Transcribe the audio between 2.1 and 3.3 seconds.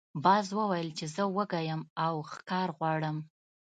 ښکار غواړم.